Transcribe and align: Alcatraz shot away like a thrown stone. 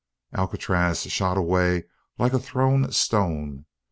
Alcatraz 0.33 1.03
shot 1.11 1.37
away 1.37 1.83
like 2.17 2.33
a 2.33 2.39
thrown 2.39 2.91
stone. 2.91 3.65